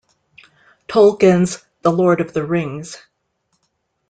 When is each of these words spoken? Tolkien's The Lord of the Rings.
Tolkien's 0.87 1.63
The 1.83 1.91
Lord 1.91 2.21
of 2.21 2.33
the 2.33 2.43
Rings. 2.43 2.97